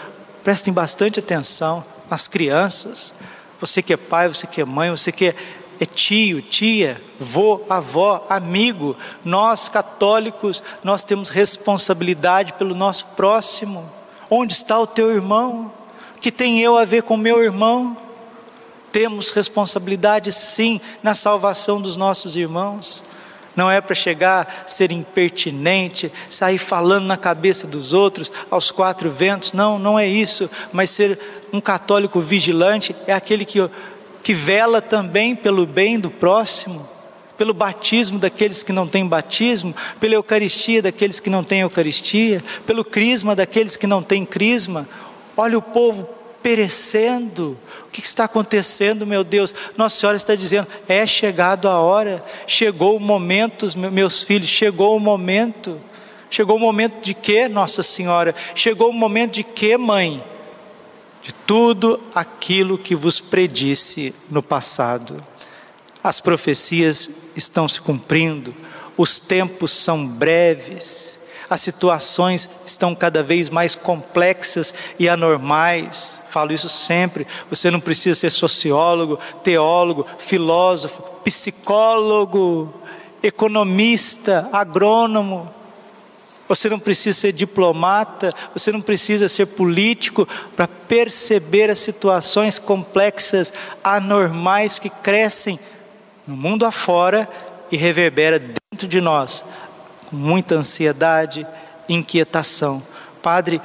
prestem 0.43 0.73
bastante 0.73 1.19
atenção 1.19 1.85
às 2.09 2.27
crianças. 2.27 3.13
Você 3.61 3.83
que 3.83 3.93
é 3.93 3.97
pai, 3.97 4.27
você 4.27 4.47
que 4.47 4.59
é 4.59 4.65
mãe, 4.65 4.89
você 4.89 5.11
que 5.11 5.27
é 5.27 5.35
é 5.77 5.85
tio, 5.85 6.41
tia, 6.41 6.99
vô, 7.19 7.61
avó, 7.69 8.25
amigo. 8.27 8.95
Nós 9.23 9.69
católicos, 9.69 10.63
nós 10.83 11.03
temos 11.03 11.29
responsabilidade 11.29 12.53
pelo 12.53 12.73
nosso 12.73 13.05
próximo. 13.07 13.87
Onde 14.31 14.53
está 14.53 14.79
o 14.79 14.87
teu 14.87 15.11
irmão? 15.11 15.74
Que 16.25 16.31
tem 16.31 16.59
eu 16.59 16.75
a 16.75 16.83
ver 16.83 17.03
com 17.03 17.15
meu 17.15 17.43
irmão? 17.43 17.95
Temos 18.91 19.29
responsabilidade 19.29 20.31
sim 20.31 20.81
na 21.03 21.13
salvação 21.13 21.79
dos 21.79 21.95
nossos 21.95 22.35
irmãos. 22.35 23.03
Não 23.55 23.69
é 23.69 23.79
para 23.79 23.93
chegar, 23.93 24.63
ser 24.65 24.91
impertinente, 24.91 26.11
sair 26.27 26.57
falando 26.57 27.05
na 27.05 27.15
cabeça 27.15 27.67
dos 27.67 27.93
outros, 27.93 28.31
aos 28.49 28.71
quatro 28.71 29.11
ventos. 29.11 29.53
Não, 29.53 29.77
não 29.77 29.99
é 29.99 30.07
isso. 30.07 30.49
Mas 30.73 30.89
ser 30.89 31.19
um 31.53 31.61
católico 31.61 32.19
vigilante 32.19 32.95
é 33.05 33.13
aquele 33.13 33.45
que 33.45 33.59
que 34.23 34.33
vela 34.33 34.81
também 34.81 35.35
pelo 35.35 35.67
bem 35.67 35.99
do 35.99 36.09
próximo, 36.09 36.89
pelo 37.37 37.53
batismo 37.53 38.17
daqueles 38.17 38.63
que 38.63 38.73
não 38.73 38.87
têm 38.87 39.07
batismo, 39.07 39.75
pela 39.99 40.15
Eucaristia 40.15 40.81
daqueles 40.81 41.19
que 41.19 41.29
não 41.29 41.43
têm 41.43 41.61
Eucaristia, 41.61 42.43
pelo 42.65 42.83
crisma 42.83 43.35
daqueles 43.35 43.75
que 43.75 43.85
não 43.85 44.01
têm 44.01 44.25
crisma. 44.25 44.87
Olha 45.37 45.57
o 45.59 45.61
povo 45.61 46.14
perecendo. 46.45 47.57
O 47.87 47.91
que 47.91 48.01
está 48.01 48.25
acontecendo, 48.25 49.03
meu 49.03 49.23
Deus? 49.23 49.51
Nossa 49.75 49.97
Senhora 49.97 50.15
está 50.15 50.35
dizendo: 50.35 50.67
é 50.87 51.07
chegado 51.07 51.67
a 51.67 51.79
hora, 51.79 52.23
chegou 52.45 52.95
o 52.95 52.99
momento, 52.99 53.67
meus 53.91 54.21
filhos, 54.21 54.47
chegou 54.47 54.95
o 54.95 54.99
momento. 54.99 55.81
Chegou 56.29 56.57
o 56.57 56.59
momento 56.59 57.01
de 57.01 57.13
quê, 57.13 57.47
Nossa 57.47 57.81
Senhora? 57.81 58.35
Chegou 58.53 58.89
o 58.89 58.93
momento 58.93 59.33
de 59.33 59.43
quê, 59.43 59.77
mãe? 59.77 60.21
de 61.25 61.33
tudo 61.33 61.99
aquilo 62.13 62.77
que 62.77 62.95
vos 62.95 63.19
predisse 63.19 64.13
no 64.29 64.43
passado. 64.43 65.23
As 66.03 66.19
profecias 66.19 67.09
estão 67.35 67.67
se 67.67 67.81
cumprindo, 67.81 68.53
os 68.95 69.17
tempos 69.17 69.71
são 69.71 70.05
breves, 70.05 71.17
as 71.49 71.61
situações 71.61 72.49
estão 72.65 72.95
cada 72.95 73.21
vez 73.21 73.49
mais 73.49 73.75
complexas 73.75 74.73
e 74.97 75.07
anormais. 75.07 76.21
Falo 76.29 76.53
isso 76.53 76.69
sempre. 76.69 77.27
Você 77.49 77.69
não 77.69 77.79
precisa 77.79 78.19
ser 78.19 78.31
sociólogo, 78.31 79.19
teólogo, 79.43 80.05
filósofo, 80.17 81.01
psicólogo, 81.23 82.73
economista, 83.21 84.49
agrônomo. 84.51 85.53
Você 86.47 86.69
não 86.69 86.77
precisa 86.77 87.19
ser 87.19 87.31
diplomata, 87.31 88.33
você 88.53 88.71
não 88.71 88.81
precisa 88.81 89.27
ser 89.27 89.47
político 89.47 90.27
para 90.55 90.67
perceber 90.67 91.71
as 91.71 91.79
situações 91.79 92.59
complexas, 92.59 93.51
anormais 93.83 94.77
que 94.77 94.89
crescem 94.89 95.59
no 96.27 96.35
mundo 96.35 96.65
afora 96.65 97.27
e 97.71 97.77
reverbera 97.77 98.39
dentro 98.39 98.87
de 98.87 99.01
nós, 99.01 99.43
com 100.05 100.15
muita 100.15 100.55
ansiedade, 100.55 101.45
inquietação. 101.89 102.81
Padre, 103.21 103.61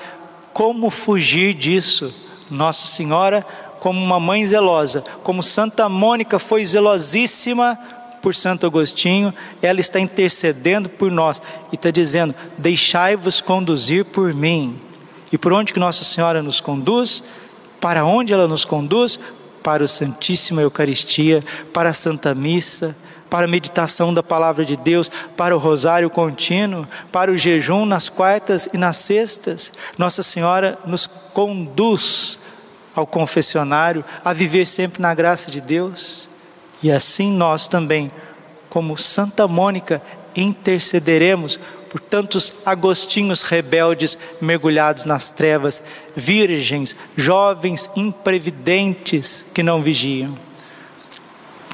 como 0.53 0.91
fugir 0.91 1.55
disso? 1.55 2.13
Nossa 2.51 2.87
Senhora, 2.87 3.47
como 3.79 4.03
uma 4.03 4.21
mãe 4.21 4.47
zelosa, 4.47 5.03
como 5.23 5.43
Santa 5.43 5.89
Mônica 5.89 6.39
foi 6.39 6.65
zelosíssima 6.67 7.79
por 8.21 8.35
Santo 8.35 8.67
Agostinho, 8.67 9.33
ela 9.63 9.81
está 9.81 9.99
intercedendo 9.99 10.89
por 10.89 11.11
nós 11.11 11.41
e 11.73 11.77
está 11.77 11.91
dizendo: 11.91 12.35
Deixai-vos 12.59 13.41
conduzir 13.41 14.05
por 14.05 14.35
mim. 14.35 14.79
E 15.33 15.39
por 15.39 15.53
onde 15.53 15.73
que 15.73 15.81
Nossa 15.81 16.05
Senhora 16.05 16.43
nos 16.43 16.61
conduz? 16.61 17.23
Para 17.81 18.05
onde 18.05 18.33
ela 18.33 18.49
nos 18.49 18.65
conduz? 18.65 19.19
Para 19.63 19.85
a 19.85 19.89
Santíssima 19.89 20.61
Eucaristia, 20.61 21.43
para 21.73 21.91
a 21.91 21.95
Santa 21.95 22.35
Missa, 22.35 22.97
para 23.31 23.47
a 23.47 23.49
meditação 23.49 24.13
da 24.13 24.23
palavra 24.23 24.65
de 24.65 24.77
Deus, 24.77 25.11
para 25.37 25.57
o 25.57 25.59
rosário 25.59 26.11
contínuo, 26.11 26.87
para 27.13 27.31
o 27.31 27.39
jejum 27.39 27.87
nas 27.87 28.09
quartas 28.09 28.69
e 28.75 28.77
nas 28.77 28.97
sextas. 28.97 29.73
Nossa 29.97 30.23
Senhora 30.23 30.77
nos 30.85 31.07
conduz 31.07 32.39
ao 32.95 33.07
confessionário 33.07 34.05
a 34.25 34.33
viver 34.33 34.67
sempre 34.67 35.01
na 35.01 35.15
graça 35.15 35.51
de 35.51 35.61
Deus. 35.61 36.29
E 36.83 36.91
assim 36.91 37.31
nós 37.31 37.69
também, 37.69 38.11
como 38.69 38.99
Santa 38.99 39.47
Mônica, 39.47 40.03
intercederemos 40.35 41.59
por 41.89 42.01
tantos 42.01 42.53
agostinhos 42.65 43.43
rebeldes 43.43 44.17
mergulhados 44.41 45.05
nas 45.05 45.31
trevas, 45.31 45.83
virgens, 46.15 46.95
jovens 47.17 47.91
imprevidentes 47.97 49.45
que 49.53 49.63
não 49.63 49.83
vigiam. 49.83 50.50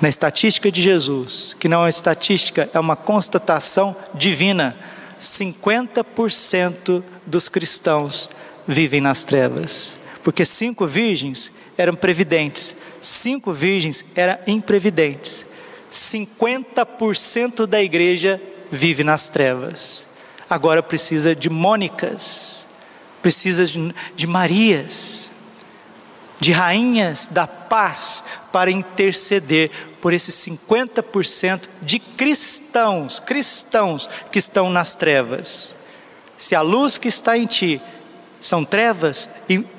Na 0.00 0.09
estatística 0.09 0.71
de 0.71 0.83
Jesus, 0.83 1.57
que 1.59 1.69
não 1.69 1.79
é 1.79 1.85
uma 1.85 1.91
estatística, 1.91 2.69
é 2.75 2.79
uma 2.79 2.97
constatação 2.97 3.97
divina, 4.15 4.76
50% 5.19 7.03
dos 7.25 7.49
cristãos 7.49 8.29
vivem 8.67 9.00
nas 9.00 9.25
trevas, 9.25 9.97
porque 10.23 10.45
cinco 10.45 10.87
virgens 10.87 11.50
eram 11.79 11.95
previdentes, 11.95 12.76
cinco 13.00 13.53
virgens 13.53 14.05
eram 14.15 14.38
imprevidentes. 14.47 15.47
50% 15.91 17.67
da 17.67 17.83
igreja 17.83 18.41
vive 18.71 19.03
nas 19.03 19.29
trevas. 19.29 20.07
Agora 20.49 20.83
precisa 20.83 21.35
de 21.35 21.49
Mônicas, 21.49 22.67
precisa 23.23 23.65
de, 23.65 23.95
de 24.15 24.26
Marias, 24.26 25.31
de 26.38 26.52
rainhas 26.52 27.28
da 27.31 27.47
paz 27.47 28.23
para 28.52 28.71
interceder 28.71 29.71
por 30.00 30.12
esses 30.12 30.35
50% 30.35 31.62
de 31.83 31.99
cristãos, 31.99 33.19
cristãos 33.19 34.09
que 34.31 34.38
estão 34.38 34.71
nas 34.71 34.95
trevas. 34.95 35.75
Se 36.37 36.55
a 36.55 36.61
luz 36.61 36.99
que 36.99 37.09
está 37.09 37.37
em 37.37 37.47
ti 37.47 37.81
são 38.40 38.64
trevas, 38.64 39.28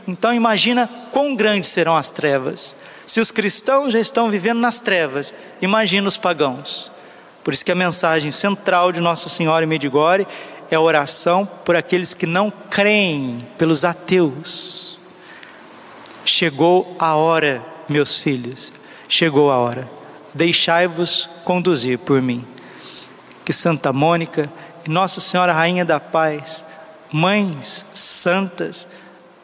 então 0.08 0.34
imagina 0.34 0.90
quão 1.12 1.36
grandes 1.36 1.70
serão 1.70 1.96
as 1.96 2.10
trevas. 2.10 2.76
Se 3.06 3.22
os 3.22 3.32
cristãos 3.32 3.94
já 3.94 4.00
estão 4.00 4.30
vivendo 4.30 4.60
nas 4.60 4.80
trevas, 4.80 5.34
imagina 5.62 6.08
os 6.08 6.18
pagãos. 6.18 6.92
Por 7.44 7.54
isso 7.54 7.64
que 7.64 7.72
a 7.72 7.76
mensagem 7.76 8.32
central 8.32 8.92
de 8.92 9.00
Nossa 9.00 9.30
Senhora 9.30 9.64
em 9.64 9.68
Medigore 9.68 10.28
é 10.70 10.76
a 10.76 10.82
oração 10.82 11.46
por 11.64 11.78
aqueles 11.78 12.14
que 12.14 12.26
não 12.26 12.52
creem, 12.52 13.48
pelos 13.58 13.86
ateus. 13.86 14.87
Chegou 16.28 16.94
a 17.00 17.16
hora, 17.16 17.66
meus 17.88 18.20
filhos, 18.20 18.70
chegou 19.08 19.50
a 19.50 19.58
hora. 19.58 19.90
Deixai-vos 20.34 21.30
conduzir 21.46 21.98
por 22.00 22.22
mim. 22.22 22.46
Que 23.46 23.54
Santa 23.54 23.94
Mônica 23.94 24.52
e 24.86 24.90
Nossa 24.90 25.22
Senhora 25.22 25.54
Rainha 25.54 25.86
da 25.86 26.02
Paz 26.02 26.66
mães 27.14 27.86
santas, 27.94 28.86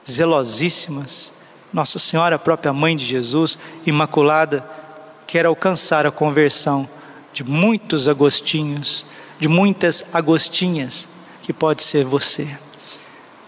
zelosíssimas, 0.05 1.31
Nossa 1.71 1.97
Senhora, 1.97 2.37
própria 2.37 2.73
mãe 2.73 2.97
de 2.97 3.05
Jesus, 3.05 3.57
imaculada, 3.85 4.67
quer 5.25 5.45
alcançar 5.45 6.05
a 6.05 6.11
conversão 6.11 6.87
de 7.31 7.45
muitos 7.45 8.09
agostinhos, 8.09 9.05
de 9.39 9.47
muitas 9.47 10.03
agostinhas, 10.13 11.07
que 11.41 11.53
pode 11.53 11.81
ser 11.81 12.03
você. 12.03 12.45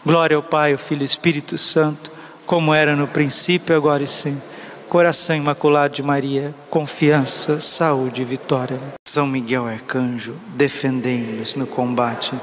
Glória 0.05 0.37
ao 0.37 0.43
Pai, 0.43 0.71
ao 0.71 0.77
Filho 0.77 1.01
e 1.01 1.05
Espírito 1.05 1.57
Santo, 1.57 2.14
como 2.45 2.73
era 2.73 2.95
no 2.95 3.07
princípio, 3.07 3.75
agora 3.75 4.03
e 4.03 4.07
sempre. 4.07 4.55
Coração 4.89 5.35
Imaculado 5.35 5.95
de 5.95 6.03
Maria, 6.03 6.53
confiança, 6.69 7.59
saúde 7.59 8.21
e 8.21 8.25
vitória. 8.25 8.79
São 9.07 9.25
Miguel 9.27 9.65
Arcanjo, 9.65 10.35
defendei-nos 10.55 11.55
no 11.55 11.65
combate 11.65 12.33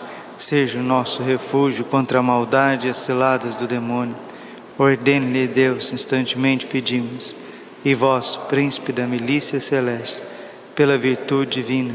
seja 0.42 0.78
o 0.78 0.82
nosso 0.82 1.22
refúgio 1.22 1.84
contra 1.84 2.18
a 2.18 2.22
maldade 2.22 2.86
e 2.86 2.90
as 2.90 2.96
ciladas 2.96 3.54
do 3.54 3.66
demônio. 3.66 4.16
Ordene-lhe 4.78 5.46
Deus, 5.46 5.92
instantemente 5.92 6.66
pedimos. 6.66 7.34
E 7.84 7.94
vós, 7.94 8.36
príncipe 8.36 8.92
da 8.92 9.06
milícia 9.06 9.60
celeste, 9.60 10.22
pela 10.74 10.96
virtude 10.96 11.62
divina, 11.62 11.94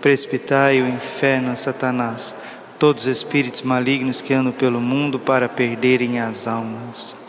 precipitai 0.00 0.80
o 0.82 0.88
inferno 0.88 1.50
a 1.50 1.56
Satanás, 1.56 2.34
todos 2.78 3.04
os 3.04 3.10
espíritos 3.10 3.62
malignos 3.62 4.20
que 4.20 4.34
andam 4.34 4.52
pelo 4.52 4.80
mundo 4.80 5.18
para 5.18 5.48
perderem 5.48 6.20
as 6.20 6.46
almas. 6.46 7.21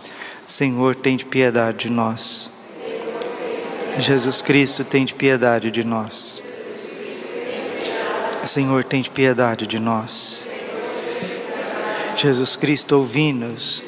Senhor, 0.46 0.96
tem 0.96 1.16
de 1.16 1.26
piedade 1.26 1.88
de 1.88 1.90
nós. 1.90 2.52
Jesus 4.00 4.42
Cristo, 4.42 4.84
tem 4.84 5.06
de 5.06 5.14
piedade 5.14 5.72
de 5.72 5.84
nós. 5.84 6.42
Senhor, 8.46 8.84
tem 8.84 9.02
de 9.02 9.10
piedade 9.10 9.66
de 9.66 9.80
nós. 9.80 10.44
Jesus 12.18 12.56
Cristo, 12.56 12.98
ouvi-nos. 12.98 13.84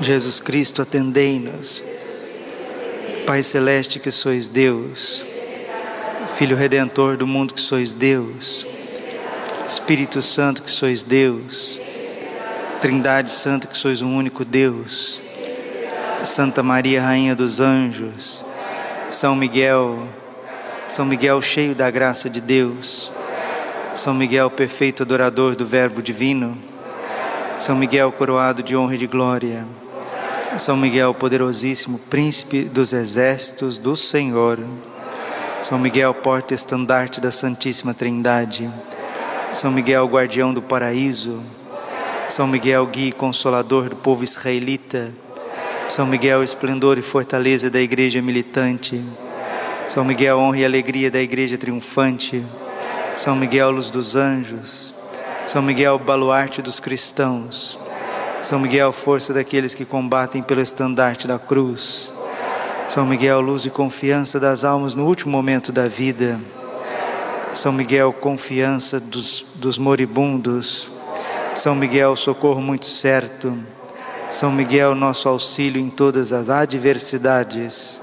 Jesus 0.00 0.40
Cristo, 0.40 0.82
atendei-nos. 0.82 1.82
Pai 3.24 3.42
Celeste, 3.42 4.00
que 4.00 4.10
sois 4.10 4.48
Deus. 4.48 5.24
Filho 6.36 6.56
Redentor 6.56 7.16
do 7.16 7.26
mundo, 7.26 7.54
que 7.54 7.60
sois 7.60 7.92
Deus. 7.92 8.66
Espírito 9.66 10.20
Santo, 10.20 10.62
que 10.62 10.70
sois 10.70 11.04
Deus. 11.04 11.80
Trindade 12.80 13.30
Santa, 13.30 13.68
que 13.68 13.78
sois 13.78 14.02
um 14.02 14.16
único 14.16 14.44
Deus. 14.44 15.22
Santa 16.24 16.62
Maria, 16.62 17.02
Rainha 17.02 17.36
dos 17.36 17.60
Anjos. 17.60 18.44
São 19.10 19.36
Miguel, 19.36 20.08
São 20.88 21.04
Miguel 21.04 21.40
cheio 21.42 21.74
da 21.74 21.90
graça 21.90 22.30
de 22.30 22.40
Deus. 22.40 23.12
São 23.94 24.14
Miguel, 24.14 24.50
perfeito 24.50 25.02
adorador 25.02 25.54
do 25.54 25.66
Verbo 25.66 26.02
Divino. 26.02 26.56
São 27.58 27.76
Miguel, 27.76 28.10
coroado 28.10 28.62
de 28.62 28.74
honra 28.74 28.94
e 28.94 28.98
de 28.98 29.06
glória. 29.06 29.66
São 30.58 30.76
Miguel, 30.76 31.12
poderosíssimo, 31.12 31.98
príncipe 31.98 32.62
dos 32.62 32.92
exércitos 32.92 33.76
do 33.76 33.94
Senhor. 33.94 34.58
São 35.62 35.78
Miguel, 35.78 36.14
porta-estandarte 36.14 37.20
da 37.20 37.30
Santíssima 37.30 37.92
Trindade. 37.92 38.70
São 39.52 39.70
Miguel, 39.70 40.06
guardião 40.06 40.54
do 40.54 40.62
paraíso. 40.62 41.40
São 42.30 42.46
Miguel, 42.46 42.86
guia 42.86 43.08
e 43.08 43.12
consolador 43.12 43.90
do 43.90 43.96
povo 43.96 44.24
israelita. 44.24 45.12
São 45.88 46.06
Miguel, 46.06 46.42
esplendor 46.42 46.98
e 46.98 47.02
fortaleza 47.02 47.70
da 47.70 47.80
igreja 47.80 48.20
militante. 48.22 49.04
São 49.86 50.04
Miguel, 50.04 50.38
honra 50.38 50.58
e 50.58 50.64
alegria 50.64 51.10
da 51.10 51.20
igreja 51.20 51.58
triunfante. 51.58 52.44
São 53.16 53.36
Miguel, 53.36 53.70
luz 53.70 53.90
dos 53.90 54.16
anjos. 54.16 54.94
São 55.44 55.62
Miguel, 55.62 55.98
baluarte 55.98 56.62
dos 56.62 56.80
cristãos. 56.80 57.78
São 58.40 58.58
Miguel, 58.58 58.92
força 58.92 59.32
daqueles 59.32 59.74
que 59.74 59.84
combatem 59.84 60.42
pelo 60.42 60.60
estandarte 60.60 61.28
da 61.28 61.38
cruz. 61.38 62.10
São 62.88 63.06
Miguel, 63.06 63.40
luz 63.40 63.64
e 63.66 63.70
confiança 63.70 64.40
das 64.40 64.64
almas 64.64 64.94
no 64.94 65.06
último 65.06 65.32
momento 65.32 65.70
da 65.70 65.86
vida. 65.86 66.40
São 67.52 67.72
Miguel, 67.72 68.12
confiança 68.12 68.98
dos, 68.98 69.44
dos 69.54 69.78
moribundos. 69.78 70.90
São 71.54 71.74
Miguel, 71.74 72.16
socorro 72.16 72.60
muito 72.60 72.86
certo. 72.86 73.56
São 74.34 74.50
Miguel, 74.50 74.96
nosso 74.96 75.28
auxílio 75.28 75.80
em 75.80 75.88
todas 75.88 76.32
as 76.32 76.50
adversidades. 76.50 78.00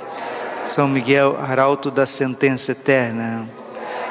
São 0.66 0.88
Miguel, 0.88 1.38
arauto 1.38 1.92
da 1.92 2.06
sentença 2.06 2.72
eterna. 2.72 3.50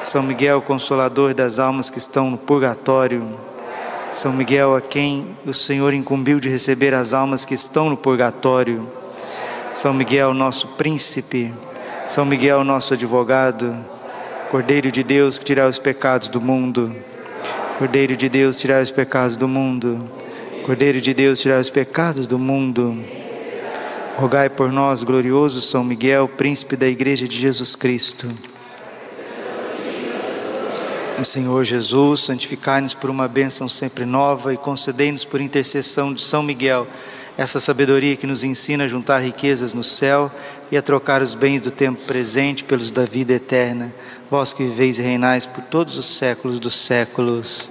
São 0.03 0.21
Miguel, 0.21 0.61
consolador 0.61 1.33
das 1.33 1.57
almas 1.57 1.89
que 1.89 1.97
estão 1.97 2.29
no 2.29 2.37
purgatório. 2.37 3.27
São 4.13 4.31
Miguel, 4.31 4.75
a 4.75 4.81
quem 4.81 5.35
o 5.43 5.51
Senhor 5.51 5.95
incumbiu 5.95 6.39
de 6.39 6.47
receber 6.47 6.93
as 6.93 7.11
almas 7.11 7.43
que 7.43 7.55
estão 7.55 7.89
no 7.89 7.97
purgatório. 7.97 8.87
São 9.73 9.91
Miguel, 9.91 10.31
nosso 10.31 10.67
príncipe. 10.67 11.51
São 12.07 12.23
Miguel, 12.23 12.63
nosso 12.63 12.93
advogado. 12.93 13.75
Cordeiro 14.51 14.91
de 14.91 15.01
Deus 15.01 15.39
que 15.39 15.45
tira 15.45 15.67
os 15.67 15.79
pecados 15.79 16.29
do 16.29 16.39
mundo. 16.39 16.95
Cordeiro 17.79 18.15
de 18.15 18.29
Deus, 18.29 18.57
tirai 18.57 18.83
os 18.83 18.91
pecados 18.91 19.35
do 19.35 19.47
mundo. 19.47 20.07
Cordeiro 20.63 21.01
de 21.01 21.11
Deus, 21.11 21.39
tirai 21.39 21.59
os 21.59 21.71
pecados 21.71 22.27
do 22.27 22.37
mundo. 22.37 23.03
Rogai 24.15 24.47
por 24.47 24.71
nós, 24.71 25.03
glorioso 25.03 25.59
São 25.59 25.83
Miguel, 25.83 26.27
príncipe 26.27 26.75
da 26.75 26.87
Igreja 26.87 27.27
de 27.27 27.35
Jesus 27.35 27.75
Cristo. 27.75 28.27
Senhor 31.23 31.63
Jesus, 31.63 32.21
santificai-nos 32.21 32.93
por 32.93 33.09
uma 33.09 33.27
bênção 33.27 33.67
sempre 33.67 34.05
nova 34.05 34.53
e 34.53 34.57
concedei-nos 34.57 35.25
por 35.25 35.41
intercessão 35.41 36.13
de 36.13 36.21
São 36.23 36.43
Miguel 36.43 36.87
essa 37.37 37.59
sabedoria 37.59 38.15
que 38.15 38.27
nos 38.27 38.43
ensina 38.43 38.83
a 38.83 38.87
juntar 38.87 39.19
riquezas 39.19 39.73
no 39.73 39.83
céu 39.83 40.31
e 40.71 40.77
a 40.77 40.81
trocar 40.81 41.21
os 41.21 41.33
bens 41.33 41.61
do 41.61 41.71
tempo 41.71 42.05
presente 42.05 42.63
pelos 42.63 42.91
da 42.91 43.05
vida 43.05 43.33
eterna. 43.33 43.93
Vós 44.29 44.53
que 44.53 44.63
viveis 44.63 44.99
e 44.99 45.01
reinais 45.01 45.45
por 45.45 45.63
todos 45.63 45.97
os 45.97 46.05
séculos 46.05 46.59
dos 46.59 46.75
séculos. 46.75 47.70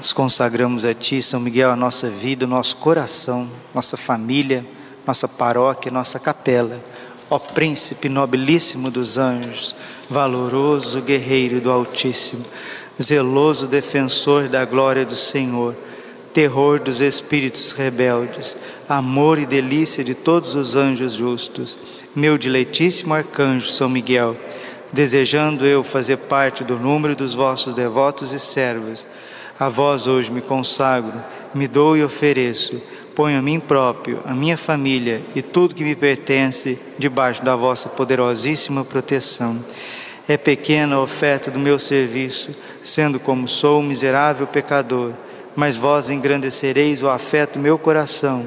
Nos 0.00 0.14
consagramos 0.14 0.86
a 0.86 0.94
Ti, 0.94 1.22
São 1.22 1.38
Miguel, 1.38 1.70
a 1.70 1.76
nossa 1.76 2.08
vida, 2.08 2.46
o 2.46 2.48
nosso 2.48 2.74
coração, 2.78 3.46
nossa 3.74 3.98
família, 3.98 4.64
nossa 5.06 5.28
paróquia, 5.28 5.92
nossa 5.92 6.18
capela. 6.18 6.82
Ó 7.28 7.38
Príncipe 7.38 8.08
nobilíssimo 8.08 8.90
dos 8.90 9.18
anjos, 9.18 9.76
valoroso 10.08 11.02
guerreiro 11.02 11.60
do 11.60 11.70
Altíssimo, 11.70 12.42
zeloso 13.00 13.66
defensor 13.66 14.48
da 14.48 14.64
glória 14.64 15.04
do 15.04 15.14
Senhor, 15.14 15.76
terror 16.32 16.80
dos 16.80 17.02
espíritos 17.02 17.72
rebeldes, 17.72 18.56
amor 18.88 19.38
e 19.38 19.44
delícia 19.44 20.02
de 20.02 20.14
todos 20.14 20.54
os 20.54 20.74
anjos 20.74 21.12
justos, 21.12 21.78
meu 22.16 22.38
diletíssimo 22.38 23.12
arcanjo 23.12 23.70
São 23.70 23.90
Miguel, 23.90 24.34
desejando 24.90 25.66
eu 25.66 25.84
fazer 25.84 26.16
parte 26.16 26.64
do 26.64 26.78
número 26.78 27.14
dos 27.14 27.34
vossos 27.34 27.74
devotos 27.74 28.32
e 28.32 28.38
servos, 28.38 29.06
a 29.60 29.68
vós 29.68 30.06
hoje 30.06 30.30
me 30.30 30.40
consagro, 30.40 31.22
me 31.54 31.68
dou 31.68 31.94
e 31.94 32.02
ofereço, 32.02 32.80
ponho 33.14 33.38
a 33.38 33.42
mim 33.42 33.60
próprio, 33.60 34.20
a 34.24 34.32
minha 34.34 34.56
família 34.56 35.20
e 35.34 35.42
tudo 35.42 35.74
que 35.74 35.84
me 35.84 35.94
pertence 35.94 36.78
debaixo 36.98 37.44
da 37.44 37.54
vossa 37.54 37.90
poderosíssima 37.90 38.86
proteção. 38.86 39.62
É 40.26 40.38
pequena 40.38 40.96
a 40.96 41.02
oferta 41.02 41.50
do 41.50 41.60
meu 41.60 41.78
serviço, 41.78 42.56
sendo 42.82 43.20
como 43.20 43.46
sou 43.46 43.80
um 43.80 43.84
miserável 43.84 44.46
pecador, 44.46 45.12
mas 45.54 45.76
vós 45.76 46.08
engrandecereis 46.08 47.02
o 47.02 47.10
afeto 47.10 47.58
do 47.58 47.62
meu 47.62 47.76
coração. 47.76 48.46